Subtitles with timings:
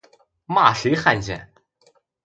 [0.47, 1.53] 骂谁汉奸